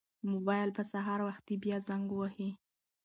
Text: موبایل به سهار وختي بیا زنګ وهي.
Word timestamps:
موبایل 0.29 0.69
به 0.75 0.83
سهار 0.91 1.19
وختي 1.27 1.55
بیا 1.63 1.77
زنګ 1.87 2.07
وهي. 2.13 2.49